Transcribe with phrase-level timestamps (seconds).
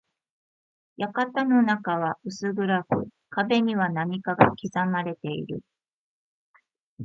[0.97, 4.55] 館の中は薄暗く、壁には何かが刻
[4.89, 5.61] まれている。